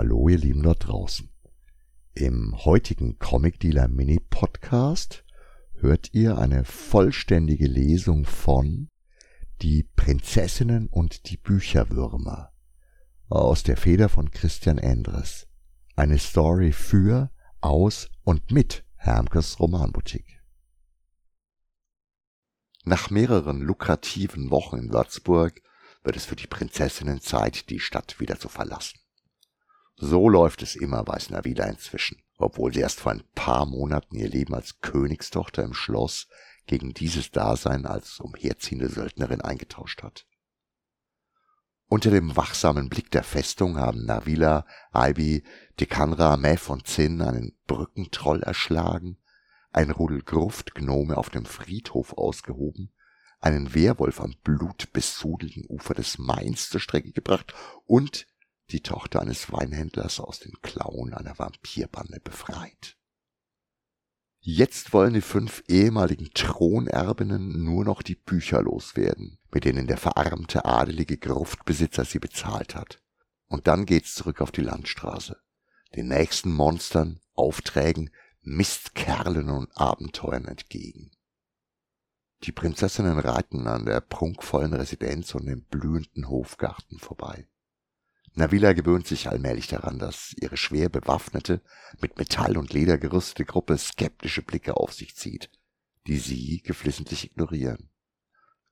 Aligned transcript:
Hallo 0.00 0.30
ihr 0.30 0.38
Lieben 0.38 0.62
dort 0.62 0.88
draußen. 0.88 1.28
Im 2.14 2.56
heutigen 2.64 3.18
Comic 3.18 3.60
Dealer 3.60 3.86
Mini 3.86 4.18
Podcast 4.18 5.26
hört 5.74 6.14
ihr 6.14 6.38
eine 6.38 6.64
vollständige 6.64 7.66
Lesung 7.66 8.24
von 8.24 8.88
Die 9.60 9.82
Prinzessinnen 9.82 10.86
und 10.86 11.28
die 11.28 11.36
Bücherwürmer 11.36 12.50
aus 13.28 13.62
der 13.62 13.76
Feder 13.76 14.08
von 14.08 14.30
Christian 14.30 14.78
Endres. 14.78 15.48
Eine 15.96 16.16
Story 16.16 16.72
für, 16.72 17.30
aus 17.60 18.08
und 18.24 18.50
mit 18.50 18.86
Hermkes 18.96 19.60
Romanboutique. 19.60 20.40
Nach 22.84 23.10
mehreren 23.10 23.60
lukrativen 23.60 24.50
Wochen 24.50 24.78
in 24.78 24.92
Würzburg 24.94 25.60
wird 26.02 26.16
es 26.16 26.24
für 26.24 26.36
die 26.36 26.46
Prinzessinnen 26.46 27.20
Zeit, 27.20 27.68
die 27.68 27.80
Stadt 27.80 28.18
wieder 28.18 28.38
zu 28.38 28.48
verlassen. 28.48 28.99
So 30.02 30.30
läuft 30.30 30.62
es 30.62 30.76
immer 30.76 31.04
bei 31.04 31.18
Snavila 31.18 31.66
inzwischen, 31.66 32.22
obwohl 32.38 32.72
sie 32.72 32.80
erst 32.80 33.00
vor 33.00 33.12
ein 33.12 33.22
paar 33.34 33.66
Monaten 33.66 34.16
ihr 34.16 34.30
Leben 34.30 34.54
als 34.54 34.80
Königstochter 34.80 35.62
im 35.62 35.74
Schloss 35.74 36.26
gegen 36.66 36.94
dieses 36.94 37.32
Dasein 37.32 37.84
als 37.84 38.18
umherziehende 38.18 38.88
Söldnerin 38.88 39.42
eingetauscht 39.42 40.02
hat. 40.02 40.26
Unter 41.86 42.10
dem 42.10 42.34
wachsamen 42.34 42.88
Blick 42.88 43.10
der 43.10 43.24
Festung 43.24 43.76
haben 43.76 44.06
Navila, 44.06 44.64
Aibi, 44.90 45.44
Dekanra, 45.78 46.38
Mev 46.38 46.70
und 46.72 46.86
Zinn 46.86 47.20
einen 47.20 47.52
Brückentroll 47.66 48.42
erschlagen, 48.42 49.18
ein 49.70 49.90
Rudel 49.90 50.22
Gruftgnome 50.22 51.18
auf 51.18 51.28
dem 51.28 51.44
Friedhof 51.44 52.14
ausgehoben, 52.14 52.90
einen 53.38 53.74
Werwolf 53.74 54.22
am 54.22 54.34
blutbesudelten 54.44 55.66
Ufer 55.68 55.92
des 55.92 56.16
Mains 56.16 56.70
zur 56.70 56.80
Strecke 56.80 57.12
gebracht 57.12 57.52
und 57.84 58.29
die 58.72 58.82
Tochter 58.82 59.20
eines 59.20 59.52
Weinhändlers 59.52 60.20
aus 60.20 60.40
den 60.40 60.60
Klauen 60.62 61.14
einer 61.14 61.38
Vampirbande 61.38 62.20
befreit. 62.20 62.96
Jetzt 64.42 64.94
wollen 64.94 65.12
die 65.12 65.20
fünf 65.20 65.62
ehemaligen 65.68 66.30
Thronerbinnen 66.32 67.62
nur 67.62 67.84
noch 67.84 68.00
die 68.00 68.14
Bücher 68.14 68.62
loswerden, 68.62 69.38
mit 69.52 69.66
denen 69.66 69.86
der 69.86 69.98
verarmte 69.98 70.64
adelige 70.64 71.18
Gruftbesitzer 71.18 72.06
sie 72.06 72.18
bezahlt 72.18 72.74
hat. 72.74 73.02
Und 73.48 73.66
dann 73.66 73.84
geht's 73.84 74.14
zurück 74.14 74.40
auf 74.40 74.50
die 74.50 74.62
Landstraße, 74.62 75.36
den 75.94 76.08
nächsten 76.08 76.52
Monstern, 76.52 77.20
Aufträgen, 77.34 78.10
Mistkerlen 78.40 79.50
und 79.50 79.76
Abenteuern 79.76 80.46
entgegen. 80.46 81.10
Die 82.44 82.52
Prinzessinnen 82.52 83.18
reiten 83.18 83.66
an 83.66 83.84
der 83.84 84.00
prunkvollen 84.00 84.72
Residenz 84.72 85.34
und 85.34 85.44
dem 85.44 85.64
blühenden 85.64 86.30
Hofgarten 86.30 86.98
vorbei. 86.98 87.46
Navila 88.34 88.72
gewöhnt 88.72 89.06
sich 89.06 89.28
allmählich 89.28 89.66
daran, 89.66 89.98
dass 89.98 90.34
ihre 90.40 90.56
schwer 90.56 90.88
bewaffnete, 90.88 91.60
mit 92.00 92.16
Metall 92.16 92.56
und 92.56 92.72
Leder 92.72 92.96
gerüstete 92.96 93.44
Gruppe 93.44 93.76
skeptische 93.76 94.42
Blicke 94.42 94.76
auf 94.76 94.92
sich 94.92 95.16
zieht, 95.16 95.50
die 96.06 96.18
sie 96.18 96.62
geflissentlich 96.62 97.24
ignorieren. 97.24 97.90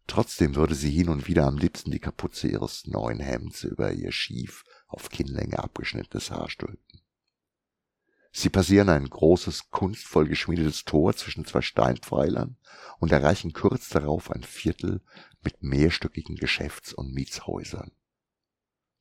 Trotzdem 0.06 0.54
würde 0.54 0.74
sie 0.74 0.90
hin 0.90 1.10
und 1.10 1.28
wieder 1.28 1.46
am 1.46 1.58
liebsten 1.58 1.90
die 1.90 1.98
Kapuze 1.98 2.48
ihres 2.48 2.86
neuen 2.86 3.20
Hemds 3.20 3.64
über 3.64 3.92
ihr 3.92 4.10
schief 4.10 4.64
auf 4.86 5.10
Kinnlänge 5.10 5.58
abgeschnittenes 5.58 6.30
Haar 6.30 6.48
stülpen. 6.48 7.02
Sie 8.32 8.48
passieren 8.48 8.88
ein 8.88 9.08
großes, 9.08 9.70
kunstvoll 9.70 10.28
geschmiedetes 10.28 10.84
Tor 10.84 11.14
zwischen 11.14 11.44
zwei 11.44 11.60
Steinpfeilern 11.60 12.56
und 12.98 13.12
erreichen 13.12 13.52
kurz 13.52 13.88
darauf 13.88 14.30
ein 14.30 14.44
Viertel 14.44 15.02
mit 15.42 15.62
mehrstöckigen 15.62 16.36
Geschäfts- 16.36 16.92
und 16.92 17.12
Mietshäusern. 17.12 17.90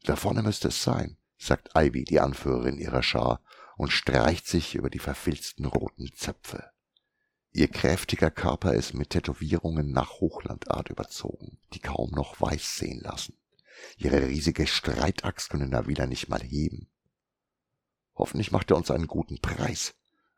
Da 0.07 0.15
vorne 0.15 0.41
müsste 0.41 0.69
es 0.69 0.81
sein, 0.83 1.17
sagt 1.37 1.71
Ivy, 1.75 2.05
die 2.05 2.21
Anführerin 2.21 2.77
ihrer 2.77 3.03
Schar, 3.03 3.41
und 3.75 3.91
streicht 3.91 4.47
sich 4.47 4.75
über 4.75 4.89
die 4.89 4.99
verfilzten 4.99 5.65
roten 5.65 6.13
Zöpfe. 6.15 6.71
Ihr 7.51 7.67
kräftiger 7.67 8.31
Körper 8.31 8.73
ist 8.73 8.93
mit 8.93 9.09
Tätowierungen 9.09 9.91
nach 9.91 10.21
Hochlandart 10.21 10.89
überzogen, 10.89 11.59
die 11.73 11.79
kaum 11.79 12.11
noch 12.11 12.39
weiß 12.39 12.77
sehen 12.77 13.01
lassen. 13.01 13.37
Ihre 13.97 14.25
riesige 14.27 14.65
Streitaxt 14.65 15.49
können 15.49 15.71
da 15.71 15.87
wieder 15.87 16.07
nicht 16.07 16.29
mal 16.29 16.41
heben. 16.41 16.89
Hoffentlich 18.15 18.53
macht 18.53 18.71
er 18.71 18.77
uns 18.77 18.89
einen 18.89 19.07
guten 19.07 19.41
Preis, 19.41 19.93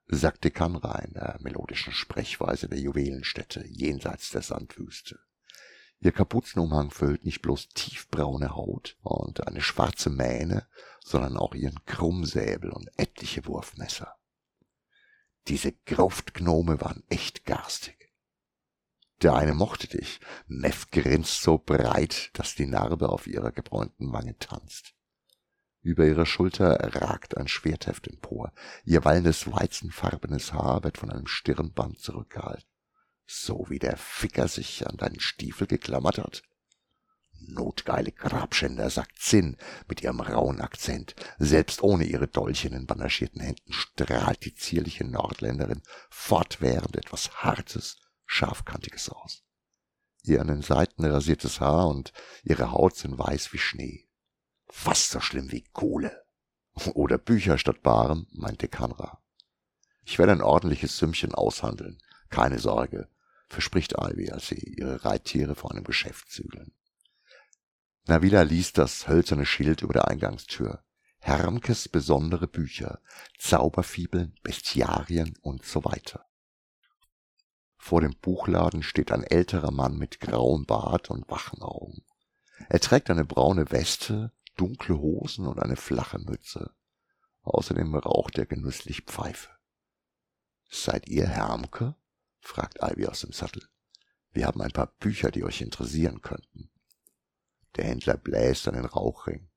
sagte 0.07 0.49
Kanra 0.49 0.97
in 0.97 1.13
der 1.13 1.37
melodischen 1.41 1.93
Sprechweise 1.93 2.69
der 2.69 2.79
Juwelenstätte 2.79 3.67
jenseits 3.67 4.31
der 4.31 4.41
Sandwüste. 4.41 5.19
Ihr 6.01 6.13
Kapuzenumhang 6.13 6.91
füllt 6.91 7.25
nicht 7.25 7.41
bloß 7.41 7.69
tiefbraune 7.69 8.55
Haut 8.55 8.97
und 9.01 9.45
eine 9.45 9.61
schwarze 9.61 10.09
Mähne, 10.09 10.65
sondern 11.03 11.35
auch 11.35 11.53
ihren 11.53 11.83
Krummsäbel 11.85 12.71
und 12.71 12.89
etliche 12.97 13.45
Wurfmesser. 13.45 14.15
Diese 15.49 15.73
Gruftgnome 15.73 16.79
waren 16.79 17.03
echt 17.09 17.45
garstig. 17.45 18.13
Der 19.21 19.35
eine 19.35 19.53
mochte 19.53 19.87
dich, 19.87 20.21
Neff 20.47 20.89
grinst 20.89 21.41
so 21.41 21.57
breit, 21.57 22.29
dass 22.33 22.55
die 22.55 22.67
Narbe 22.67 23.09
auf 23.09 23.27
ihrer 23.27 23.51
gebräunten 23.51 24.13
Wange 24.13 24.37
tanzt. 24.37 24.93
Über 25.81 26.05
ihrer 26.05 26.25
Schulter 26.25 26.77
ragt 26.95 27.35
ein 27.35 27.49
Schwertheft 27.49 28.07
empor, 28.07 28.53
ihr 28.85 29.03
wallendes 29.03 29.51
weizenfarbenes 29.51 30.53
Haar 30.53 30.83
wird 30.85 30.97
von 30.97 31.09
einem 31.11 31.27
Stirnband 31.27 31.99
zurückgehalten 31.99 32.68
so 33.31 33.67
wie 33.69 33.77
der 33.77 33.95
Ficker 33.95 34.47
sich 34.47 34.87
an 34.87 34.97
deinen 34.97 35.19
Stiefel 35.19 35.67
geklammert 35.67 36.17
hat. 36.17 36.41
Notgeile 37.39 38.11
Grabschänder, 38.11 38.89
sagt 38.89 39.19
Zinn 39.19 39.55
mit 39.87 40.01
ihrem 40.01 40.19
rauen 40.19 40.61
Akzent. 40.61 41.15
Selbst 41.37 41.83
ohne 41.83 42.05
ihre 42.05 42.27
Dolche 42.27 42.69
in 42.69 42.73
den 42.73 42.87
bandagierten 42.87 43.39
Händen 43.39 43.71
strahlt 43.71 44.43
die 44.45 44.55
zierliche 44.55 45.05
Nordländerin 45.05 45.83
fortwährend 46.09 46.97
etwas 46.97 47.43
Hartes, 47.43 47.99
Scharfkantiges 48.25 49.09
aus. 49.09 49.43
Ihr 50.23 50.41
an 50.41 50.47
den 50.47 50.63
Seiten 50.63 51.05
rasiertes 51.05 51.61
Haar 51.61 51.87
und 51.87 52.11
ihre 52.43 52.71
Haut 52.71 52.95
sind 52.95 53.19
weiß 53.19 53.53
wie 53.53 53.59
Schnee. 53.59 54.07
Fast 54.69 55.11
so 55.11 55.19
schlimm 55.19 55.51
wie 55.51 55.63
Kohle. 55.71 56.25
Oder 56.95 57.19
Bücher 57.19 57.59
statt 57.59 57.83
Barem, 57.83 58.25
meinte 58.31 58.67
Kanra. 58.67 59.21
Ich 60.03 60.17
werde 60.17 60.31
ein 60.31 60.41
ordentliches 60.41 60.97
Sümmchen 60.97 61.35
aushandeln. 61.35 62.01
Keine 62.29 62.57
Sorge 62.57 63.07
verspricht 63.49 63.93
Ivy, 63.97 64.31
als 64.31 64.47
sie 64.47 64.75
ihre 64.77 65.03
Reittiere 65.03 65.55
vor 65.55 65.71
einem 65.71 65.83
Geschäft 65.83 66.29
zügeln. 66.31 66.71
Navila 68.05 68.43
liest 68.43 68.77
das 68.77 69.07
hölzerne 69.07 69.45
Schild 69.45 69.81
über 69.81 69.93
der 69.93 70.07
Eingangstür. 70.07 70.83
Hermkes 71.19 71.89
besondere 71.89 72.47
Bücher, 72.47 73.01
Zauberfibeln, 73.37 74.35
Bestiarien 74.41 75.37
und 75.41 75.65
so 75.65 75.83
weiter. 75.83 76.25
Vor 77.77 78.01
dem 78.01 78.15
Buchladen 78.15 78.83
steht 78.83 79.11
ein 79.11 79.23
älterer 79.23 79.71
Mann 79.71 79.97
mit 79.97 80.19
grauem 80.19 80.65
Bart 80.65 81.09
und 81.09 81.29
wachen 81.29 81.61
Augen. 81.61 82.03
Er 82.67 82.79
trägt 82.79 83.09
eine 83.09 83.25
braune 83.25 83.71
Weste, 83.71 84.31
dunkle 84.55 84.97
Hosen 84.97 85.47
und 85.47 85.59
eine 85.59 85.75
flache 85.75 86.19
Mütze. 86.19 86.73
Außerdem 87.43 87.95
raucht 87.95 88.37
er 88.37 88.45
genüsslich 88.45 89.01
Pfeife. 89.01 89.49
Seid 90.69 91.07
ihr 91.07 91.27
Hermke? 91.27 91.95
Fragt 92.39 92.79
Ivy 92.81 93.07
aus 93.07 93.21
dem 93.21 93.31
Sattel. 93.31 93.67
Wir 94.31 94.45
haben 94.45 94.61
ein 94.61 94.71
paar 94.71 94.93
Bücher, 94.99 95.31
die 95.31 95.43
euch 95.43 95.61
interessieren 95.61 96.21
könnten. 96.21 96.69
Der 97.75 97.85
Händler 97.85 98.17
bläst 98.17 98.67
an 98.67 98.75
den 98.75 98.85
Rauchring. 98.85 99.49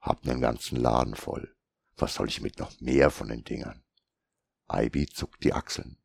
Hab 0.00 0.24
nen 0.24 0.40
ganzen 0.40 0.76
Laden 0.76 1.14
voll. 1.14 1.54
Was 1.96 2.14
soll 2.14 2.28
ich 2.28 2.40
mit 2.40 2.58
noch 2.58 2.80
mehr 2.80 3.10
von 3.10 3.28
den 3.28 3.44
Dingern? 3.44 3.82
Ivy 4.70 5.06
zuckt 5.06 5.42
die 5.42 5.52
Achseln. 5.52 5.98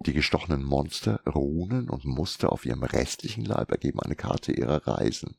Die 0.00 0.12
gestochenen 0.12 0.62
Monster, 0.62 1.20
Runen 1.26 1.90
und 1.90 2.04
Muster 2.04 2.52
auf 2.52 2.64
ihrem 2.64 2.84
restlichen 2.84 3.44
Leib 3.44 3.70
ergeben 3.72 4.00
eine 4.00 4.14
Karte 4.14 4.52
ihrer 4.52 4.86
Reisen. 4.86 5.36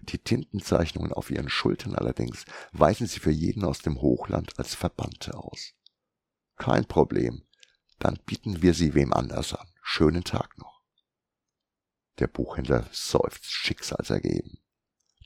Die 0.00 0.18
Tintenzeichnungen 0.18 1.12
auf 1.12 1.30
ihren 1.30 1.48
Schultern 1.48 1.94
allerdings 1.94 2.44
weisen 2.72 3.06
sie 3.06 3.20
für 3.20 3.30
jeden 3.30 3.64
aus 3.64 3.80
dem 3.80 4.00
Hochland 4.00 4.58
als 4.58 4.74
Verbannte 4.74 5.34
aus. 5.36 5.74
Kein 6.56 6.86
Problem, 6.86 7.42
dann 8.00 8.18
bieten 8.26 8.62
wir 8.62 8.74
sie 8.74 8.94
wem 8.94 9.12
anders 9.12 9.54
an. 9.54 9.68
Schönen 9.82 10.24
Tag 10.24 10.58
noch. 10.58 10.82
Der 12.18 12.26
Buchhändler 12.26 12.88
seufzt 12.90 13.50
schicksalsergeben. 13.50 14.58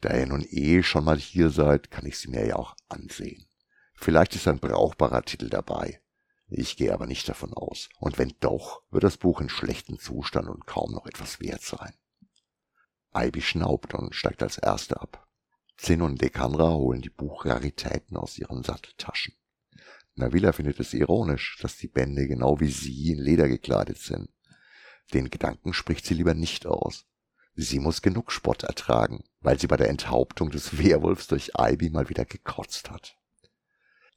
Da 0.01 0.15
ihr 0.15 0.27
nun 0.27 0.45
eh 0.49 0.83
schon 0.83 1.05
mal 1.05 1.19
hier 1.19 1.51
seid, 1.51 1.91
kann 1.91 2.05
ich 2.05 2.19
sie 2.19 2.29
mir 2.29 2.47
ja 2.47 2.57
auch 2.57 2.77
ansehen. 2.89 3.47
Vielleicht 3.95 4.35
ist 4.35 4.47
ein 4.49 4.59
brauchbarer 4.59 5.23
Titel 5.23 5.49
dabei. 5.49 6.03
Ich 6.49 6.77
gehe 6.77 6.93
aber 6.93 7.07
nicht 7.07 7.29
davon 7.29 7.55
aus. 7.55 7.89
Und 8.01 8.19
wenn 8.19 8.35
doch, 8.41 8.83
wird 8.91 9.05
das 9.05 9.17
Buch 9.17 9.41
in 9.41 9.49
schlechtem 9.49 9.99
Zustand 9.99 10.49
und 10.49 10.67
kaum 10.67 10.93
noch 10.93 11.07
etwas 11.07 11.41
wert 11.41 11.63
sein. 11.63 11.95
Ivy 13.15 13.41
schnaubt 13.41 13.95
und 13.95 14.15
steigt 14.15 14.43
als 14.43 14.59
Erste 14.59 15.01
ab. 15.01 15.27
Zinn 15.77 16.03
und 16.03 16.21
Dekanra 16.21 16.71
holen 16.71 17.03
die 17.03 17.11
Buchraritäten 17.11 18.17
aus 18.17 18.37
ihren 18.37 18.63
Satteltaschen. 18.63 19.35
Navilla 20.17 20.53
findet 20.53 20.79
es 20.81 20.95
ironisch, 20.95 21.59
dass 21.61 21.77
die 21.77 21.89
Bände 21.89 22.29
genau 22.29 22.61
wie 22.61 22.71
sie 22.71 23.13
in 23.13 23.19
Leder 23.19 23.49
gekleidet 23.49 23.99
sind. 23.99 24.29
Den 25.13 25.29
Gedanken 25.31 25.73
spricht 25.73 26.07
sie 26.07 26.15
lieber 26.15 26.35
nicht 26.35 26.67
aus. 26.67 27.07
Sie 27.57 27.79
muss 27.79 28.03
genug 28.03 28.33
Spott 28.33 28.65
ertragen, 28.65 29.25
weil 29.41 29.59
sie 29.59 29.67
bei 29.67 29.77
der 29.77 29.89
Enthauptung 29.89 30.51
des 30.51 30.79
Werwolfs 30.79 31.27
durch 31.27 31.53
Ivy 31.57 31.91
mal 31.91 32.09
wieder 32.09 32.25
gekotzt 32.25 32.91
hat. 32.91 33.17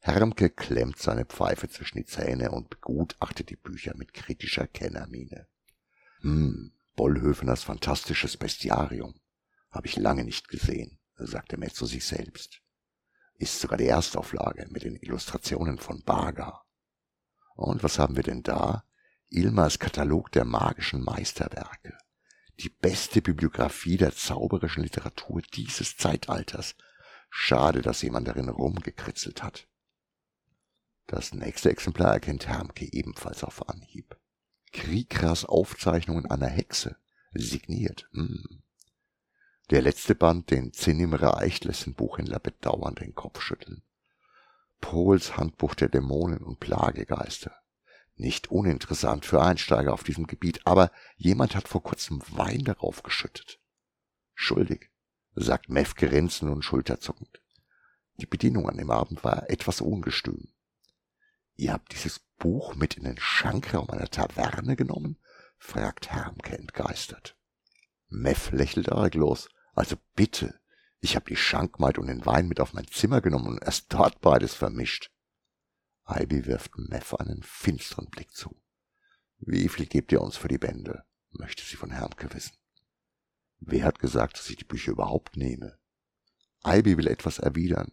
Hermke 0.00 0.50
klemmt 0.50 0.98
seine 0.98 1.24
Pfeife 1.24 1.68
zwischen 1.68 1.98
die 1.98 2.04
Zähne 2.04 2.50
und 2.50 2.70
begutachtet 2.70 3.50
die 3.50 3.56
Bücher 3.56 3.96
mit 3.96 4.14
kritischer 4.14 4.66
Kennermiene. 4.66 5.46
Hm, 6.20 6.72
Bollhöfeners 6.96 7.62
fantastisches 7.62 8.36
Bestiarium. 8.36 9.14
Hab 9.70 9.84
ich 9.86 9.96
lange 9.96 10.24
nicht 10.24 10.48
gesehen, 10.48 10.98
sagte 11.16 11.56
Matt 11.58 11.74
zu 11.74 11.86
sich 11.86 12.04
selbst. 12.04 12.60
Ist 13.38 13.60
sogar 13.60 13.78
die 13.78 13.86
Erstauflage 13.86 14.66
mit 14.70 14.82
den 14.82 14.96
Illustrationen 14.96 15.78
von 15.78 16.02
Baga. 16.02 16.62
Und 17.54 17.82
was 17.82 17.98
haben 17.98 18.16
wir 18.16 18.24
denn 18.24 18.42
da? 18.42 18.84
Ilmars 19.30 19.78
Katalog 19.78 20.32
der 20.32 20.44
magischen 20.44 21.02
Meisterwerke. 21.02 21.96
Die 22.60 22.68
beste 22.68 23.22
Bibliografie 23.22 23.96
der 23.96 24.14
zauberischen 24.14 24.82
Literatur 24.82 25.42
dieses 25.54 25.96
Zeitalters. 25.96 26.74
Schade, 27.30 27.82
dass 27.82 28.02
jemand 28.02 28.26
darin 28.26 28.48
rumgekritzelt 28.48 29.42
hat. 29.42 29.68
Das 31.06 31.32
nächste 31.32 31.70
Exemplar 31.70 32.14
erkennt 32.14 32.48
Hermke 32.48 32.92
ebenfalls 32.92 33.44
auf 33.44 33.68
Anhieb. 33.68 34.18
Kriegras 34.72 35.44
Aufzeichnungen 35.44 36.26
einer 36.26 36.48
Hexe. 36.48 36.96
Signiert. 37.32 38.08
Hm. 38.12 38.62
Der 39.70 39.82
letzte 39.82 40.14
Band, 40.14 40.50
den 40.50 40.72
Zinnim 40.72 41.12
reicht, 41.12 41.64
lässt 41.64 41.84
den 41.84 41.94
Buchhändler 41.94 42.38
bedauernd 42.38 43.00
den 43.00 43.14
Kopf 43.14 43.42
schütteln. 43.42 43.82
Pols 44.80 45.36
Handbuch 45.36 45.74
der 45.74 45.88
Dämonen 45.88 46.42
und 46.42 46.58
Plagegeister. 46.58 47.54
Nicht 48.16 48.50
uninteressant 48.50 49.26
für 49.26 49.42
Einsteiger 49.42 49.92
auf 49.92 50.04
diesem 50.04 50.26
Gebiet, 50.26 50.66
aber 50.66 50.90
jemand 51.16 51.54
hat 51.54 51.68
vor 51.68 51.82
kurzem 51.82 52.22
Wein 52.30 52.64
darauf 52.64 53.02
geschüttet. 53.02 53.60
Schuldig, 54.34 54.90
sagt 55.34 55.68
Mev 55.68 55.94
grinsen 55.94 56.48
und 56.48 56.62
schulterzuckend. 56.62 57.42
Die 58.16 58.26
Bedienung 58.26 58.68
an 58.68 58.78
dem 58.78 58.90
Abend 58.90 59.22
war 59.22 59.50
etwas 59.50 59.80
ungestüm. 59.80 60.48
Ihr 61.56 61.72
habt 61.72 61.92
dieses 61.92 62.20
Buch 62.38 62.74
mit 62.74 62.96
in 62.96 63.04
den 63.04 63.18
Schankraum 63.18 63.90
einer 63.90 64.08
Taverne 64.08 64.76
genommen? 64.76 65.18
fragt 65.58 66.10
Hermke 66.10 66.56
entgeistert. 66.56 67.36
Mev 68.08 68.50
lächelt 68.52 68.90
arglos. 68.90 69.48
Also 69.78 69.94
bitte, 70.16 70.60
ich 70.98 71.14
hab 71.14 71.26
die 71.26 71.36
Schankmaid 71.36 71.98
und 71.98 72.08
den 72.08 72.26
Wein 72.26 72.48
mit 72.48 72.58
auf 72.58 72.72
mein 72.72 72.88
Zimmer 72.88 73.20
genommen 73.20 73.46
und 73.46 73.62
erst 73.62 73.92
dort 73.94 74.20
beides 74.20 74.52
vermischt. 74.52 75.12
Ivy 76.04 76.46
wirft 76.46 76.76
Mev 76.76 77.14
einen 77.14 77.44
finsteren 77.44 78.10
Blick 78.10 78.32
zu. 78.32 78.60
Wie 79.38 79.68
viel 79.68 79.86
gebt 79.86 80.10
ihr 80.10 80.20
uns 80.20 80.36
für 80.36 80.48
die 80.48 80.58
Bände? 80.58 81.04
möchte 81.30 81.62
sie 81.62 81.76
von 81.76 81.92
Hermke 81.92 82.34
wissen. 82.34 82.56
Wer 83.60 83.84
hat 83.84 84.00
gesagt, 84.00 84.38
dass 84.38 84.50
ich 84.50 84.56
die 84.56 84.64
Bücher 84.64 84.90
überhaupt 84.90 85.36
nehme? 85.36 85.78
Ivy 86.66 86.96
will 86.96 87.06
etwas 87.06 87.38
erwidern, 87.38 87.92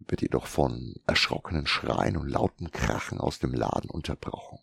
wird 0.00 0.20
jedoch 0.20 0.46
von 0.46 0.96
erschrockenen 1.06 1.66
Schreien 1.66 2.18
und 2.18 2.28
lauten 2.28 2.70
Krachen 2.72 3.20
aus 3.20 3.38
dem 3.38 3.54
Laden 3.54 3.88
unterbrochen. 3.88 4.58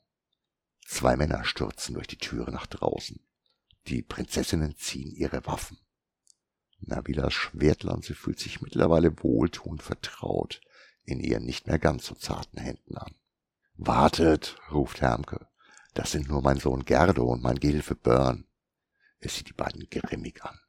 Zwei 0.86 1.18
Männer 1.18 1.46
stürzen 1.46 1.96
durch 1.96 2.06
die 2.06 2.20
Türe 2.20 2.52
nach 2.52 2.68
draußen. 2.68 3.26
Die 3.88 4.04
Prinzessinnen 4.04 4.76
ziehen 4.78 5.12
ihre 5.16 5.48
Waffen. 5.48 5.80
Nabilas 6.88 7.33
Schwertlanze 7.33 8.15
fühlt 8.15 8.39
sich 8.39 8.62
mittlerweile 8.62 9.24
wohltuend 9.24 9.81
vertraut 9.81 10.62
in 11.06 11.19
ihren 11.19 11.45
nicht 11.45 11.68
mehr 11.68 11.80
ganz 11.80 12.06
so 12.06 12.15
zarten 12.15 12.59
Händen 12.59 12.97
an. 12.97 13.15
Wartet, 13.75 14.57
ruft 14.71 15.01
Hermke. 15.01 15.47
Das 15.94 16.12
sind 16.12 16.27
nur 16.27 16.41
mein 16.41 16.59
Sohn 16.59 16.85
Gerdo 16.85 17.25
und 17.25 17.44
mein 17.44 17.59
Gehilfe 17.59 17.95
Byrne. 17.95 18.45
Er 19.19 19.30
sieht 19.30 19.50
die 19.50 19.53
beiden 19.53 19.89
grimmig 19.89 20.44
an. 20.44 20.59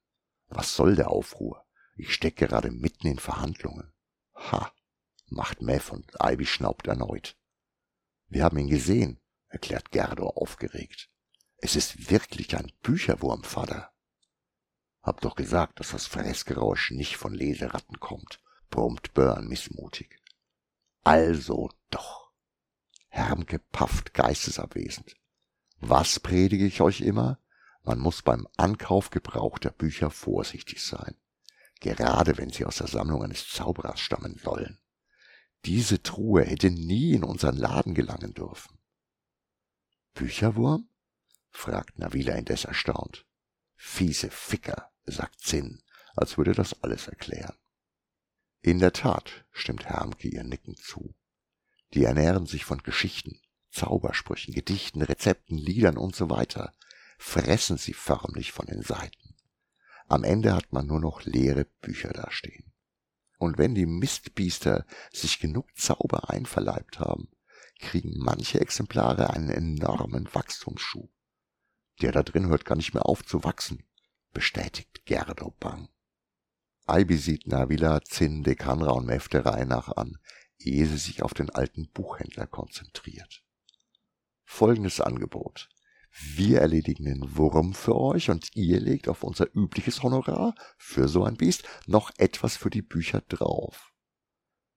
Was 0.48 0.74
soll 0.74 0.96
der 0.96 1.10
Aufruhr? 1.10 1.64
Ich 1.96 2.12
stecke 2.12 2.46
gerade 2.46 2.70
mitten 2.70 3.06
in 3.06 3.18
Verhandlungen. 3.18 3.92
Ha, 4.34 4.72
macht 5.28 5.62
Mev 5.62 5.92
und 5.92 6.12
Ivy 6.20 6.46
schnaubt 6.46 6.86
erneut. 6.86 7.36
Wir 8.28 8.44
haben 8.44 8.58
ihn 8.58 8.68
gesehen, 8.68 9.20
erklärt 9.48 9.90
Gerdo 9.90 10.28
aufgeregt. 10.28 11.10
Es 11.58 11.76
ist 11.76 12.10
wirklich 12.10 12.56
ein 12.56 12.72
Bücherwurm, 12.82 13.44
Vater. 13.44 13.93
Hab 15.04 15.20
doch 15.20 15.36
gesagt, 15.36 15.78
dass 15.78 15.92
das 15.92 16.06
Fressgeräusch 16.06 16.90
nicht 16.90 17.16
von 17.16 17.32
Leseratten 17.32 18.00
kommt, 18.00 18.40
brummt 18.70 19.14
Byrne 19.14 19.46
missmutig. 19.46 20.20
Also 21.04 21.70
doch. 21.90 22.32
Hermke 23.08 23.60
pafft 23.70 24.12
geistesabwesend. 24.14 25.14
Was 25.78 26.18
predige 26.18 26.66
ich 26.66 26.80
euch 26.80 27.00
immer? 27.00 27.38
Man 27.84 28.00
muss 28.00 28.22
beim 28.22 28.48
Ankauf 28.56 29.10
gebrauchter 29.10 29.70
Bücher 29.70 30.10
vorsichtig 30.10 30.82
sein 30.82 31.14
gerade 31.84 32.38
wenn 32.38 32.50
sie 32.50 32.64
aus 32.64 32.76
der 32.76 32.86
Sammlung 32.86 33.22
eines 33.22 33.48
Zauberers 33.48 34.00
stammen 34.00 34.38
sollen. 34.42 34.78
Diese 35.66 36.02
Truhe 36.02 36.42
hätte 36.42 36.70
nie 36.70 37.12
in 37.12 37.24
unseren 37.24 37.56
Laden 37.56 37.94
gelangen 37.94 38.32
dürfen. 38.32 38.78
Bücherwurm? 40.14 40.88
fragt 41.50 41.98
Navila 41.98 42.34
indes 42.34 42.64
erstaunt. 42.64 43.26
Fiese 43.76 44.30
Ficker, 44.30 44.90
sagt 45.06 45.40
Zinn, 45.40 45.82
als 46.16 46.38
würde 46.38 46.52
das 46.52 46.82
alles 46.82 47.08
erklären. 47.08 47.56
In 48.62 48.78
der 48.78 48.92
Tat, 48.92 49.44
stimmt 49.50 49.84
Hermke 49.84 50.28
ihr 50.28 50.44
nickend 50.44 50.78
zu. 50.78 51.14
Die 51.92 52.04
ernähren 52.04 52.46
sich 52.46 52.64
von 52.64 52.78
Geschichten, 52.78 53.40
Zaubersprüchen, 53.70 54.54
Gedichten, 54.54 55.02
Rezepten, 55.02 55.58
Liedern 55.58 55.98
und 55.98 56.16
so 56.16 56.30
weiter, 56.30 56.72
fressen 57.18 57.76
sie 57.76 57.92
förmlich 57.92 58.52
von 58.52 58.66
den 58.66 58.82
Seiten. 58.82 59.36
Am 60.06 60.24
Ende 60.24 60.54
hat 60.54 60.72
man 60.72 60.86
nur 60.86 61.00
noch 61.00 61.24
leere 61.24 61.66
Bücher 61.80 62.10
dastehen. 62.10 62.72
Und 63.38 63.58
wenn 63.58 63.74
die 63.74 63.86
Mistbiester 63.86 64.86
sich 65.12 65.38
genug 65.38 65.66
Zauber 65.76 66.30
einverleibt 66.30 67.00
haben, 67.00 67.28
kriegen 67.80 68.16
manche 68.16 68.60
Exemplare 68.60 69.30
einen 69.30 69.50
enormen 69.50 70.32
Wachstumsschub. 70.32 71.10
Der 72.00 72.12
da 72.12 72.22
drin 72.22 72.48
hört 72.48 72.64
gar 72.64 72.76
nicht 72.76 72.94
mehr 72.94 73.06
auf 73.06 73.24
zu 73.24 73.44
wachsen, 73.44 73.84
bestätigt 74.34 75.06
Gerdo 75.06 75.54
bang. 75.58 75.88
Ivy 76.86 77.16
sieht 77.16 77.46
Navila, 77.46 78.02
Zinn, 78.02 78.42
Dekanra 78.42 78.90
und 78.90 79.06
Mefterei 79.06 79.64
nach 79.64 79.88
an, 79.88 80.18
ehe 80.58 80.86
sie 80.86 80.98
sich 80.98 81.22
auf 81.22 81.32
den 81.32 81.48
alten 81.48 81.88
Buchhändler 81.90 82.46
konzentriert. 82.46 83.42
Folgendes 84.44 85.00
Angebot. 85.00 85.70
Wir 86.10 86.60
erledigen 86.60 87.06
den 87.06 87.36
Wurm 87.36 87.74
für 87.74 87.96
euch 87.96 88.30
und 88.30 88.54
ihr 88.54 88.78
legt 88.78 89.08
auf 89.08 89.24
unser 89.24 89.48
übliches 89.56 90.02
Honorar 90.02 90.54
für 90.76 91.08
so 91.08 91.24
ein 91.24 91.36
Biest 91.36 91.64
noch 91.86 92.12
etwas 92.18 92.56
für 92.56 92.70
die 92.70 92.82
Bücher 92.82 93.22
drauf. 93.22 93.92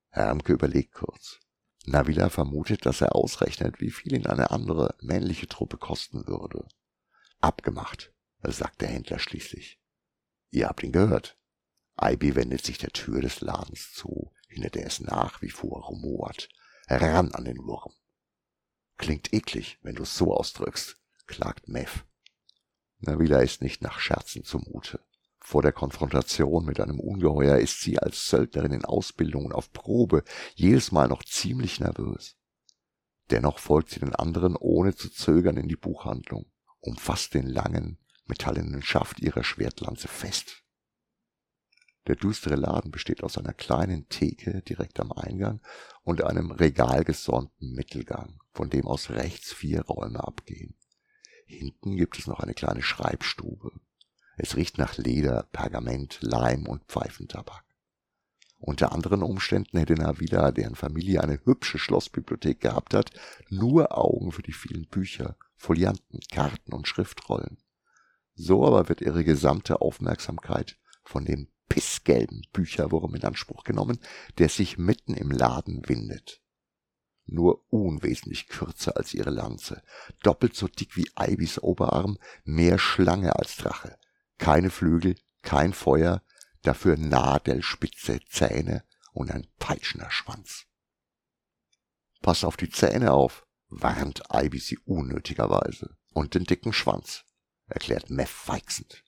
Hermke 0.09 0.53
überlegt 0.53 0.93
kurz. 0.93 1.39
Navila 1.85 2.29
vermutet, 2.29 2.85
dass 2.85 3.01
er 3.01 3.15
ausrechnet, 3.15 3.79
wie 3.79 3.91
viel 3.91 4.13
ihn 4.13 4.25
eine 4.25 4.51
andere 4.51 4.95
männliche 5.01 5.47
Truppe 5.47 5.77
kosten 5.77 6.25
würde. 6.27 6.67
Abgemacht, 7.39 8.13
sagt 8.43 8.81
der 8.81 8.89
Händler 8.89 9.19
schließlich. 9.19 9.79
Ihr 10.51 10.67
habt 10.67 10.83
ihn 10.83 10.91
gehört. 10.91 11.37
Ivy 11.99 12.35
wendet 12.35 12.63
sich 12.63 12.77
der 12.77 12.91
Tür 12.91 13.21
des 13.21 13.41
Ladens 13.41 13.91
zu, 13.93 14.31
hinter 14.47 14.69
der 14.69 14.85
es 14.85 14.99
nach 14.99 15.41
wie 15.41 15.49
vor 15.49 15.85
rumort. 15.85 16.49
Heran 16.87 17.31
an 17.33 17.45
den 17.45 17.57
Wurm. 17.57 17.93
Klingt 18.97 19.33
eklig, 19.33 19.77
wenn 19.81 19.95
du 19.95 20.03
es 20.03 20.15
so 20.15 20.33
ausdrückst, 20.33 20.97
klagt 21.25 21.67
Mev. 21.67 22.05
Navila 22.99 23.39
ist 23.41 23.61
nicht 23.61 23.81
nach 23.81 23.99
Scherzen 23.99 24.43
zumute. 24.43 24.99
Vor 25.39 25.61
der 25.61 25.71
Konfrontation 25.71 26.65
mit 26.65 26.79
einem 26.79 26.99
Ungeheuer 26.99 27.57
ist 27.57 27.81
sie 27.81 27.99
als 27.99 28.27
Söldnerin 28.27 28.73
in 28.73 28.85
Ausbildung 28.85 29.45
und 29.45 29.53
auf 29.53 29.71
Probe 29.71 30.23
jedes 30.55 30.91
Mal 30.91 31.07
noch 31.07 31.23
ziemlich 31.23 31.79
nervös. 31.79 32.35
Dennoch 33.29 33.59
folgt 33.59 33.91
sie 33.91 33.99
den 33.99 34.15
anderen 34.15 34.55
ohne 34.55 34.95
zu 34.95 35.09
zögern 35.09 35.57
in 35.57 35.67
die 35.67 35.75
Buchhandlung, 35.75 36.51
umfasst 36.79 37.33
den 37.33 37.45
langen, 37.45 37.99
metallenen 38.27 38.81
Schaft 38.81 39.19
ihrer 39.19 39.43
Schwertlanze 39.43 40.07
fest. 40.07 40.63
Der 42.07 42.15
düstere 42.15 42.55
Laden 42.55 42.91
besteht 42.91 43.21
aus 43.23 43.37
einer 43.37 43.53
kleinen 43.53 44.07
Theke 44.07 44.61
direkt 44.61 44.99
am 44.99 45.11
Eingang 45.11 45.61
und 46.03 46.23
einem 46.23 46.51
regalgesäumten 46.51 47.73
Mittelgang, 47.73 48.39
von 48.53 48.69
dem 48.69 48.87
aus 48.87 49.09
rechts 49.09 49.51
vier 49.51 49.81
Räume 49.81 50.25
abgehen. 50.25 50.75
Hinten 51.45 51.97
gibt 51.97 52.17
es 52.17 52.27
noch 52.27 52.39
eine 52.39 52.53
kleine 52.53 52.81
Schreibstube. 52.81 53.71
Es 54.37 54.55
riecht 54.55 54.77
nach 54.77 54.97
Leder, 54.97 55.47
Pergament, 55.51 56.19
Leim 56.21 56.65
und 56.67 56.85
Pfeifentabak. 56.85 57.65
Unter 58.59 58.91
anderen 58.91 59.21
Umständen 59.21 59.77
hätte 59.77 59.93
Navila, 59.93 60.51
deren 60.51 60.75
Familie 60.75 61.21
eine 61.21 61.39
hübsche 61.45 61.77
Schlossbibliothek 61.77 62.59
gehabt 62.59 62.93
hat, 62.93 63.11
nur 63.49 63.97
Augen 63.97 64.31
für 64.31 64.41
die 64.41 64.53
vielen 64.53 64.87
Bücher, 64.87 65.37
Folianten, 65.55 66.19
Karten 66.31 66.73
und 66.73 66.87
Schriftrollen. 66.87 67.57
So 68.39 68.65
aber 68.65 68.87
wird 68.87 69.01
ihre 69.01 69.23
gesamte 69.23 69.81
Aufmerksamkeit 69.81 70.77
von 71.03 71.25
dem 71.25 71.49
pissgelben 71.67 72.43
Bücherwurm 72.53 73.15
in 73.15 73.23
Anspruch 73.23 73.63
genommen, 73.63 73.99
der 74.37 74.47
sich 74.47 74.77
mitten 74.77 75.15
im 75.15 75.31
Laden 75.31 75.87
windet 75.89 76.41
nur 77.27 77.63
unwesentlich 77.71 78.47
kürzer 78.47 78.97
als 78.97 79.13
ihre 79.13 79.29
Lanze, 79.29 79.83
doppelt 80.23 80.55
so 80.55 80.67
dick 80.67 80.95
wie 80.95 81.09
Ivys 81.19 81.59
Oberarm, 81.59 82.17
mehr 82.43 82.79
Schlange 82.79 83.35
als 83.35 83.57
Drache, 83.57 83.97
keine 84.37 84.69
Flügel, 84.69 85.15
kein 85.41 85.73
Feuer, 85.73 86.23
dafür 86.63 86.97
nadelspitze 86.97 88.19
Zähne 88.29 88.83
und 89.11 89.31
ein 89.31 89.47
peitschender 89.59 90.09
Schwanz. 90.09 90.65
Pass 92.21 92.43
auf 92.43 92.57
die 92.57 92.69
Zähne 92.69 93.13
auf, 93.13 93.45
warnt 93.69 94.23
Ivy 94.33 94.59
sie 94.59 94.77
unnötigerweise. 94.79 95.95
Und 96.13 96.33
den 96.33 96.45
dicken 96.45 96.73
Schwanz, 96.73 97.25
erklärt 97.67 98.09
Meth 98.09 98.29
feixend. 98.29 99.03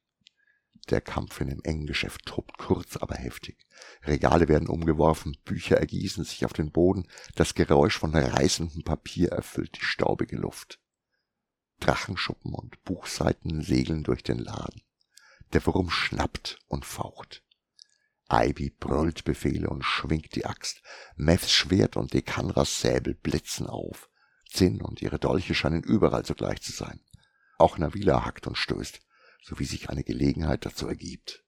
Der 0.90 1.02
Kampf 1.02 1.40
in 1.40 1.50
dem 1.50 1.62
engen 1.64 1.86
Geschäft 1.86 2.26
tobt 2.26 2.58
kurz, 2.58 2.98
aber 2.98 3.16
heftig. 3.16 3.58
Regale 4.04 4.48
werden 4.48 4.68
umgeworfen, 4.68 5.38
Bücher 5.46 5.78
ergießen 5.78 6.24
sich 6.24 6.46
auf 6.46 6.54
den 6.54 6.72
Boden, 6.72 7.08
das 7.36 7.54
Geräusch 7.54 7.98
von 7.98 8.16
reißendem 8.16 8.84
Papier 8.84 9.30
erfüllt 9.30 9.78
die 9.78 9.86
staubige 9.86 10.38
Luft. 10.38 10.80
Drachenschuppen 11.80 12.54
und 12.54 12.84
Buchseiten 12.84 13.62
segeln 13.62 14.04
durch 14.04 14.24
den 14.24 14.40
Laden. 14.40 14.82
Der 15.54 15.66
Wurm 15.66 15.90
schnappt 15.90 16.60
und 16.68 16.86
faucht. 16.86 17.44
Ivy 18.32 18.70
brüllt 18.70 19.24
Befehle 19.24 19.70
und 19.70 19.84
schwingt 19.84 20.36
die 20.36 20.46
Axt. 20.46 20.82
Meths 21.16 21.52
Schwert 21.52 21.98
und 21.98 22.14
Dekanras 22.14 22.82
Säbel 22.82 23.16
blitzen 23.16 23.66
auf. 23.68 24.10
Zinn 24.52 24.82
und 24.82 25.02
ihre 25.02 25.20
Dolche 25.20 25.56
scheinen 25.56 25.84
überall 25.84 26.26
zugleich 26.26 26.62
zu 26.62 26.72
sein. 26.72 27.00
Auch 27.60 27.78
Navila 27.78 28.26
hackt 28.26 28.48
und 28.48 28.58
stößt, 28.58 29.02
so 29.44 29.60
wie 29.60 29.66
sich 29.66 29.90
eine 29.90 30.06
Gelegenheit 30.06 30.66
dazu 30.66 30.88
ergibt. 30.88 31.44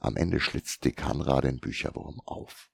Am 0.00 0.16
Ende 0.16 0.40
schlitzt 0.40 0.84
Dekanra 0.84 1.40
den 1.40 1.60
Bücherwurm 1.60 2.20
auf. 2.26 2.70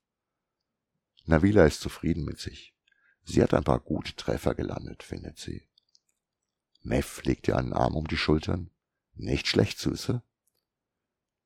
Navila 1.25 1.65
ist 1.65 1.79
zufrieden 1.79 2.25
mit 2.25 2.39
sich. 2.39 2.75
Sie 3.23 3.43
hat 3.43 3.53
ein 3.53 3.63
paar 3.63 3.79
gute 3.79 4.15
Treffer 4.15 4.55
gelandet, 4.55 5.03
findet 5.03 5.37
sie. 5.37 5.69
Mev 6.81 7.21
legt 7.23 7.47
ihr 7.47 7.55
einen 7.55 7.73
Arm 7.73 7.95
um 7.95 8.07
die 8.07 8.17
Schultern. 8.17 8.71
Nicht 9.13 9.47
schlecht, 9.47 9.77
Süße. 9.77 10.23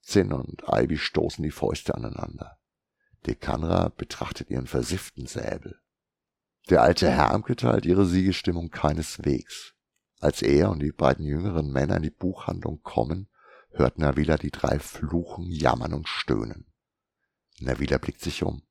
Zinn 0.02 0.32
und 0.32 0.64
Ivy 0.66 0.98
stoßen 0.98 1.44
die 1.44 1.52
Fäuste 1.52 1.96
aneinander. 1.96 2.58
Dekanra 3.28 3.90
betrachtet 3.90 4.50
ihren 4.50 4.68
versifften 4.68 5.28
Säbel. 5.28 5.82
Der 6.70 6.82
alte 6.82 7.10
Hermke 7.12 7.58
teilt 7.58 7.86
ihre 7.86 8.06
Siegesstimmung 8.06 8.70
keineswegs. 8.70 9.75
Als 10.20 10.42
er 10.42 10.70
und 10.70 10.80
die 10.80 10.92
beiden 10.92 11.26
jüngeren 11.26 11.72
Männer 11.72 11.98
in 11.98 12.04
die 12.04 12.10
Buchhandlung 12.10 12.82
kommen, 12.82 13.28
hört 13.72 13.98
Navila 13.98 14.38
die 14.38 14.52
drei 14.52 14.80
fluchen, 14.80 15.52
jammern 15.52 15.94
und 15.94 16.08
stöhnen. 16.08 16.66
Navila 17.60 17.98
blickt 17.98 18.22
sich 18.22 18.44
um. 18.44 18.64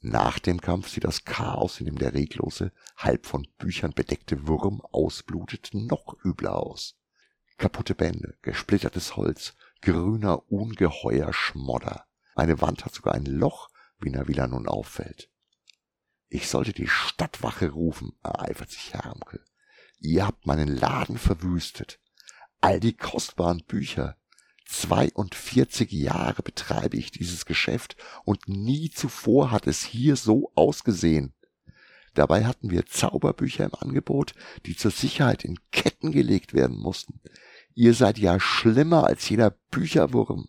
Nach 0.00 0.38
dem 0.38 0.60
Kampf 0.60 0.88
sieht 0.88 1.04
das 1.04 1.24
Chaos, 1.24 1.80
in 1.80 1.86
dem 1.86 1.98
der 1.98 2.14
reglose, 2.14 2.72
halb 2.96 3.26
von 3.26 3.48
Büchern 3.58 3.92
bedeckte 3.92 4.46
Wurm 4.46 4.80
ausblutet, 4.80 5.70
noch 5.72 6.16
übler 6.24 6.56
aus. 6.56 6.96
Kaputte 7.56 7.96
Bände, 7.96 8.38
gesplittertes 8.42 9.16
Holz, 9.16 9.54
grüner, 9.82 10.50
ungeheuer 10.52 11.32
Schmodder. 11.32 12.06
Eine 12.36 12.60
Wand 12.60 12.84
hat 12.84 12.94
sogar 12.94 13.14
ein 13.14 13.26
Loch, 13.26 13.68
wie 13.98 14.10
Navila 14.10 14.46
nun 14.46 14.68
auffällt. 14.68 15.28
Ich 16.28 16.48
sollte 16.48 16.72
die 16.72 16.86
Stadtwache 16.86 17.70
rufen, 17.70 18.12
ereifert 18.22 18.70
sich 18.70 18.94
Hermke. 18.94 19.40
Ihr 20.00 20.26
habt 20.26 20.46
meinen 20.46 20.68
Laden 20.68 21.18
verwüstet. 21.18 21.98
All 22.60 22.80
die 22.80 22.96
kostbaren 22.96 23.64
Bücher, 23.64 24.16
42 24.66 25.90
Jahre 25.90 26.42
betreibe 26.42 26.96
ich 26.96 27.10
dieses 27.10 27.46
Geschäft 27.46 27.96
und 28.24 28.48
nie 28.48 28.90
zuvor 28.90 29.50
hat 29.50 29.66
es 29.66 29.82
hier 29.82 30.16
so 30.16 30.52
ausgesehen. 30.54 31.34
Dabei 32.14 32.44
hatten 32.44 32.70
wir 32.70 32.86
Zauberbücher 32.86 33.64
im 33.64 33.74
Angebot, 33.74 34.34
die 34.66 34.76
zur 34.76 34.90
Sicherheit 34.90 35.44
in 35.44 35.58
Ketten 35.70 36.12
gelegt 36.12 36.52
werden 36.52 36.76
mussten. 36.76 37.20
Ihr 37.74 37.94
seid 37.94 38.18
ja 38.18 38.38
schlimmer 38.40 39.04
als 39.04 39.28
jeder 39.28 39.50
Bücherwurm. 39.70 40.48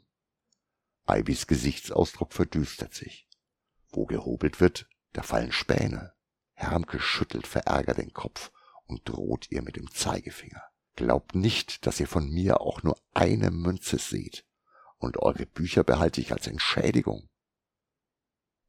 Ivys 1.08 1.48
Gesichtsausdruck 1.48 2.34
verdüstert 2.34 2.94
sich. 2.94 3.28
Wo 3.92 4.06
gehobelt 4.06 4.60
wird, 4.60 4.88
da 5.14 5.22
fallen 5.24 5.52
Späne. 5.52 6.14
Hermke 6.54 7.00
schüttelt 7.00 7.48
verärgert 7.48 7.98
den 7.98 8.14
Kopf 8.14 8.52
und 8.90 9.08
droht 9.08 9.48
ihr 9.52 9.62
mit 9.62 9.76
dem 9.76 9.90
Zeigefinger. 9.92 10.64
Glaubt 10.96 11.36
nicht, 11.36 11.86
dass 11.86 12.00
ihr 12.00 12.08
von 12.08 12.30
mir 12.30 12.60
auch 12.60 12.84
nur 12.84 12.98
eine 13.14 13.52
Münze 13.52 13.98
seht, 13.98 14.46
und 14.98 15.18
eure 15.18 15.46
Bücher 15.46 15.84
behalte 15.84 16.20
ich 16.20 16.34
als 16.34 16.48
Entschädigung. 16.48 17.30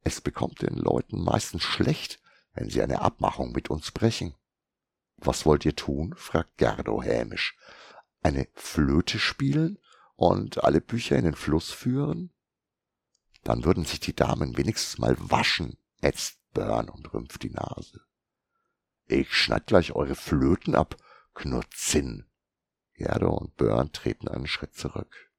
Es 0.03 0.21
bekommt 0.21 0.61
den 0.61 0.75
Leuten 0.75 1.21
meistens 1.21 1.63
schlecht, 1.63 2.21
wenn 2.53 2.69
sie 2.69 2.81
eine 2.81 3.01
Abmachung 3.01 3.51
mit 3.51 3.69
uns 3.69 3.91
brechen. 3.91 4.35
Was 5.17 5.45
wollt 5.45 5.65
ihr 5.65 5.75
tun? 5.75 6.13
fragt 6.15 6.57
Gerdo 6.57 7.01
hämisch. 7.01 7.57
Eine 8.21 8.47
Flöte 8.53 9.19
spielen 9.19 9.77
und 10.15 10.63
alle 10.63 10.81
Bücher 10.81 11.17
in 11.17 11.25
den 11.25 11.35
Fluss 11.35 11.71
führen? 11.71 12.31
Dann 13.43 13.65
würden 13.65 13.85
sich 13.85 13.99
die 13.99 14.15
Damen 14.15 14.57
wenigstens 14.57 14.99
mal 14.99 15.15
waschen, 15.19 15.77
ätzt 16.01 16.39
Börn 16.53 16.89
und 16.89 17.13
rümpft 17.13 17.43
die 17.43 17.49
Nase. 17.49 18.01
Ich 19.13 19.33
schneid 19.33 19.67
gleich 19.67 19.91
eure 19.91 20.15
Flöten 20.15 20.73
ab 20.73 20.95
knurrt 21.33 21.73
Zinn. 21.73 22.23
Gerda 22.93 23.27
und 23.27 23.57
Börn 23.57 23.91
treten 23.91 24.29
einen 24.29 24.47
Schritt 24.47 24.73
zurück. 24.73 25.29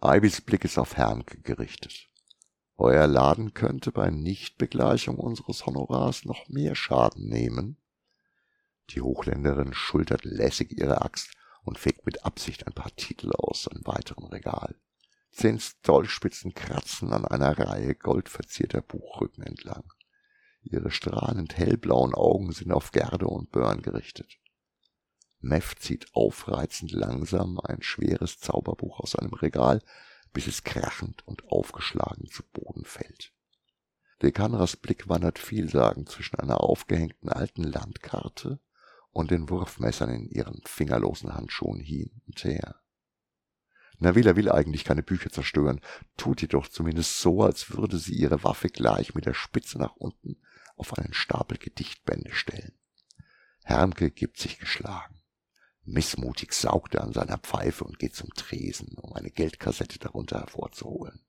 Ivys 0.00 0.40
Blick 0.40 0.64
ist 0.64 0.78
auf 0.78 0.96
Hermke 0.96 1.40
gerichtet. 1.40 2.08
Euer 2.76 3.08
Laden 3.08 3.54
könnte 3.54 3.90
bei 3.90 4.10
Nichtbegleichung 4.10 5.16
unseres 5.16 5.66
Honorars 5.66 6.26
noch 6.26 6.48
mehr 6.48 6.76
Schaden 6.76 7.26
nehmen. 7.26 7.76
Die 8.90 9.00
Hochländerin 9.00 9.74
schultert 9.74 10.24
lässig 10.24 10.78
ihre 10.78 11.02
Axt 11.02 11.32
und 11.64 11.80
fegt 11.80 12.06
mit 12.06 12.24
Absicht 12.24 12.68
ein 12.68 12.72
paar 12.72 12.94
Titel 12.94 13.32
aus 13.32 13.66
einem 13.66 13.84
weiteren 13.84 14.26
Regal. 14.26 14.76
Zehn 15.32 15.60
Dolchspitzen 15.82 16.54
kratzen 16.54 17.12
an 17.12 17.24
einer 17.24 17.58
Reihe 17.58 17.96
goldverzierter 17.96 18.80
Buchrücken 18.80 19.42
entlang. 19.42 19.82
Ihre 20.68 20.90
strahlend 20.90 21.56
hellblauen 21.56 22.12
Augen 22.12 22.50
sind 22.50 22.72
auf 22.72 22.90
Gerde 22.90 23.28
und 23.28 23.52
Börn 23.52 23.82
gerichtet. 23.82 24.38
Mev 25.40 25.76
zieht 25.78 26.12
aufreizend 26.12 26.90
langsam 26.90 27.60
ein 27.60 27.82
schweres 27.82 28.40
Zauberbuch 28.40 28.98
aus 28.98 29.14
einem 29.14 29.32
Regal, 29.32 29.80
bis 30.32 30.48
es 30.48 30.64
krachend 30.64 31.26
und 31.26 31.48
aufgeschlagen 31.50 32.26
zu 32.26 32.42
Boden 32.52 32.84
fällt. 32.84 33.32
Dekanras 34.22 34.76
Blick 34.76 35.08
wandert 35.08 35.38
vielsagend 35.38 36.08
zwischen 36.08 36.40
einer 36.40 36.60
aufgehängten 36.60 37.28
alten 37.28 37.62
Landkarte 37.62 38.58
und 39.12 39.30
den 39.30 39.48
Wurfmessern 39.48 40.10
in 40.10 40.28
ihren 40.28 40.62
fingerlosen 40.64 41.32
Handschuhen 41.32 41.80
hin 41.80 42.22
und 42.26 42.42
her. 42.42 42.80
Navila 43.98 44.34
will 44.34 44.50
eigentlich 44.50 44.84
keine 44.84 45.02
Bücher 45.02 45.30
zerstören, 45.30 45.80
tut 46.16 46.42
jedoch 46.42 46.68
zumindest 46.68 47.20
so, 47.20 47.42
als 47.42 47.70
würde 47.70 47.98
sie 47.98 48.14
ihre 48.14 48.42
Waffe 48.42 48.68
gleich 48.68 49.14
mit 49.14 49.26
der 49.26 49.34
Spitze 49.34 49.78
nach 49.78 49.94
unten 49.96 50.36
auf 50.76 50.96
einen 50.96 51.14
Stapel 51.14 51.58
Gedichtbände 51.58 52.32
stellen. 52.32 52.72
Hermke 53.64 54.10
gibt 54.10 54.38
sich 54.38 54.58
geschlagen. 54.58 55.20
Missmutig 55.82 56.52
saugt 56.52 56.94
er 56.94 57.02
an 57.02 57.12
seiner 57.12 57.38
Pfeife 57.38 57.84
und 57.84 57.98
geht 57.98 58.14
zum 58.14 58.30
Tresen, 58.34 58.96
um 58.98 59.12
eine 59.12 59.30
Geldkassette 59.30 59.98
darunter 59.98 60.40
hervorzuholen. 60.40 61.24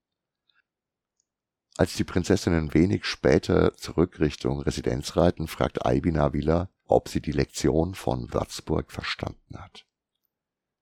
Als 1.78 1.96
die 1.96 2.04
Prinzessinnen 2.04 2.74
wenig 2.74 3.06
später 3.06 3.76
zurück 3.76 4.20
Richtung 4.20 4.62
Residenz 4.62 5.16
reiten, 5.16 5.48
fragt 5.48 5.86
Aibina 5.86 6.34
Villa, 6.34 6.70
ob 6.86 7.08
sie 7.08 7.22
die 7.22 7.32
Lektion 7.32 7.94
von 7.94 8.34
Würzburg 8.34 8.92
verstanden 8.92 9.60
hat. 9.60 9.86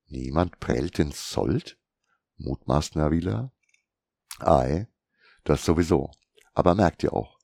Niemand 0.08 0.60
prellt 0.60 1.00
ins 1.00 1.30
Sold? 1.30 1.78
mutmaßt 2.38 2.96
Navila. 2.96 3.52
Ei, 4.40 4.88
das 5.44 5.66
sowieso. 5.66 6.12
Aber 6.54 6.76
merkt 6.76 7.04
ihr 7.04 7.12
auch, 7.12 7.35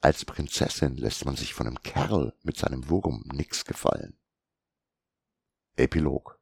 als 0.00 0.24
Prinzessin 0.24 0.96
lässt 0.96 1.24
man 1.24 1.36
sich 1.36 1.54
von 1.54 1.66
einem 1.66 1.82
Kerl 1.82 2.34
mit 2.42 2.56
seinem 2.56 2.88
Wurm 2.88 3.24
nix 3.32 3.64
gefallen. 3.64 4.18
Epilog 5.76 6.38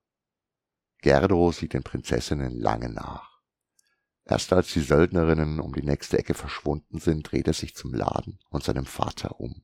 Gerdo 1.00 1.52
sieht 1.52 1.74
den 1.74 1.82
Prinzessinnen 1.82 2.58
lange 2.58 2.88
nach. 2.88 3.40
Erst 4.24 4.52
als 4.52 4.72
die 4.72 4.80
Söldnerinnen 4.80 5.60
um 5.60 5.72
die 5.72 5.82
nächste 5.82 6.18
Ecke 6.18 6.34
verschwunden 6.34 6.98
sind, 6.98 7.30
dreht 7.30 7.46
er 7.46 7.54
sich 7.54 7.74
zum 7.74 7.94
Laden 7.94 8.38
und 8.50 8.62
seinem 8.62 8.84
Vater 8.84 9.40
um. 9.40 9.62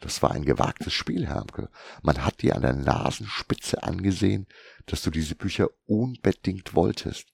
Das 0.00 0.22
war 0.22 0.32
ein 0.32 0.44
gewagtes 0.44 0.92
Spiel, 0.92 1.26
Hermke. 1.26 1.70
Man 2.02 2.24
hat 2.24 2.42
dir 2.42 2.56
an 2.56 2.62
der 2.62 2.74
Nasenspitze 2.74 3.82
angesehen, 3.82 4.46
dass 4.86 5.02
du 5.02 5.10
diese 5.10 5.34
Bücher 5.34 5.68
unbedingt 5.86 6.74
wolltest. 6.74 7.28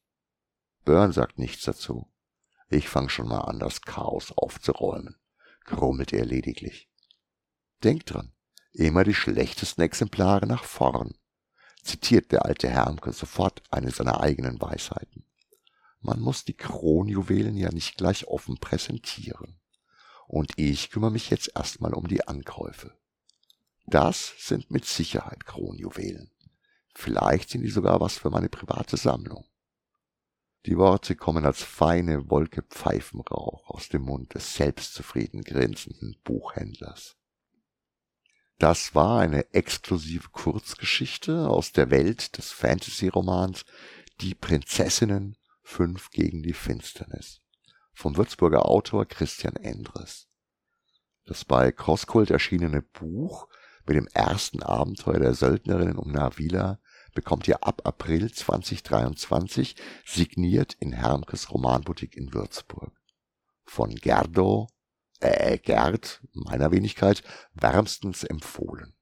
Burn 0.84 1.12
sagt 1.12 1.38
nichts 1.38 1.64
dazu. 1.64 2.12
Ich 2.68 2.88
fang 2.88 3.08
schon 3.08 3.28
mal 3.28 3.40
an, 3.40 3.58
das 3.58 3.82
Chaos 3.82 4.32
aufzuräumen, 4.36 5.16
grummelt 5.64 6.12
er 6.12 6.24
lediglich. 6.24 6.88
Denk 7.82 8.06
dran, 8.06 8.32
immer 8.72 9.04
die 9.04 9.14
schlechtesten 9.14 9.82
Exemplare 9.82 10.46
nach 10.46 10.64
vorn, 10.64 11.14
zitiert 11.82 12.32
der 12.32 12.44
alte 12.44 12.68
Hermke 12.68 13.12
sofort 13.12 13.62
eine 13.70 13.90
seiner 13.90 14.20
eigenen 14.20 14.60
Weisheiten. 14.60 15.24
Man 16.00 16.20
muss 16.20 16.44
die 16.44 16.56
Kronjuwelen 16.56 17.56
ja 17.56 17.70
nicht 17.70 17.96
gleich 17.96 18.26
offen 18.26 18.58
präsentieren. 18.58 19.60
Und 20.26 20.52
ich 20.56 20.90
kümmere 20.90 21.10
mich 21.10 21.30
jetzt 21.30 21.52
erstmal 21.54 21.92
um 21.92 22.06
die 22.06 22.26
Ankäufe. 22.26 22.96
Das 23.86 24.34
sind 24.38 24.70
mit 24.70 24.84
Sicherheit 24.84 25.44
Kronjuwelen. 25.44 26.30
Vielleicht 26.94 27.50
sind 27.50 27.62
die 27.62 27.70
sogar 27.70 28.00
was 28.00 28.18
für 28.18 28.30
meine 28.30 28.48
private 28.48 28.96
Sammlung. 28.96 29.44
Die 30.66 30.76
Worte 30.76 31.16
kommen 31.16 31.46
als 31.46 31.62
feine 31.62 32.28
Wolke 32.30 32.62
Pfeifenrauch 32.62 33.70
aus 33.70 33.88
dem 33.88 34.02
Mund 34.02 34.34
des 34.34 34.54
selbstzufrieden 34.54 35.42
grinsenden 35.42 36.18
Buchhändlers. 36.22 37.16
Das 38.58 38.94
war 38.94 39.20
eine 39.20 39.54
exklusive 39.54 40.28
Kurzgeschichte 40.28 41.48
aus 41.48 41.72
der 41.72 41.90
Welt 41.90 42.36
des 42.36 42.52
Fantasy-Romans 42.52 43.64
Die 44.20 44.34
Prinzessinnen 44.34 45.38
fünf 45.62 46.10
gegen 46.10 46.42
die 46.42 46.52
Finsternis 46.52 47.40
vom 47.94 48.16
Würzburger 48.16 48.66
Autor 48.66 49.06
Christian 49.06 49.56
Endres. 49.56 50.28
Das 51.24 51.44
bei 51.44 51.70
Crosskult 51.72 52.30
erschienene 52.30 52.82
Buch 52.82 53.48
mit 53.86 53.96
dem 53.96 54.08
ersten 54.08 54.62
Abenteuer 54.62 55.20
der 55.20 55.34
Söldnerinnen 55.34 55.96
um 55.96 56.10
Narvila 56.10 56.80
bekommt 57.12 57.48
ihr 57.48 57.64
ab 57.64 57.82
April 57.84 58.32
2023 58.32 59.76
signiert 60.04 60.74
in 60.80 60.92
Hermkes 60.92 61.50
Romanboutique 61.50 62.16
in 62.16 62.32
Würzburg. 62.32 62.92
Von 63.64 63.94
Gerdo, 63.94 64.68
äh 65.20 65.58
Gerd, 65.58 66.20
meiner 66.32 66.70
Wenigkeit, 66.70 67.22
wärmstens 67.54 68.24
empfohlen 68.24 68.94